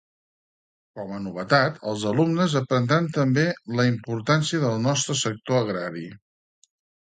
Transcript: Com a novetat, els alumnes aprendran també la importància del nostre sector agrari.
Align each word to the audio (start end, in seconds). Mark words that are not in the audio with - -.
Com 0.99 1.11
a 1.17 1.19
novetat, 1.25 1.77
els 1.91 2.07
alumnes 2.13 2.57
aprendran 2.63 3.11
també 3.19 3.45
la 3.83 3.87
importància 3.93 4.65
del 4.67 4.83
nostre 4.89 5.21
sector 5.27 5.63
agrari. 5.65 6.11